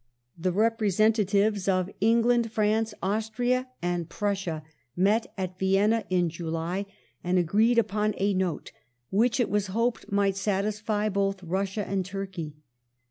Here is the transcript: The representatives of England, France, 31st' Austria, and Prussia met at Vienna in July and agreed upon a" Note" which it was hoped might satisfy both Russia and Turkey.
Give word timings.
The 0.35 0.51
representatives 0.51 1.67
of 1.67 1.91
England, 2.01 2.51
France, 2.51 2.91
31st' 2.95 2.97
Austria, 3.15 3.67
and 3.83 4.09
Prussia 4.09 4.63
met 4.95 5.31
at 5.37 5.59
Vienna 5.59 6.05
in 6.09 6.27
July 6.27 6.87
and 7.23 7.37
agreed 7.37 7.77
upon 7.77 8.15
a" 8.17 8.33
Note" 8.33 8.71
which 9.11 9.39
it 9.39 9.51
was 9.51 9.67
hoped 9.67 10.11
might 10.11 10.35
satisfy 10.35 11.07
both 11.07 11.43
Russia 11.43 11.87
and 11.87 12.03
Turkey. 12.03 12.55